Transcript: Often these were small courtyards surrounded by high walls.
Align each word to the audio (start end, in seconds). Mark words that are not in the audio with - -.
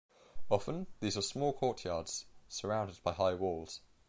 Often 0.49 0.87
these 0.99 1.15
were 1.15 1.21
small 1.21 1.53
courtyards 1.53 2.25
surrounded 2.47 3.03
by 3.03 3.13
high 3.13 3.35
walls. 3.35 3.81